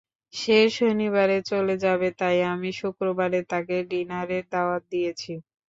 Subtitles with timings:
[0.33, 5.31] সে শনিবারে চলে যাবে, তাই আমি শুক্রবারে তাকে ডিনারের দাওয়াত দিয়েছি।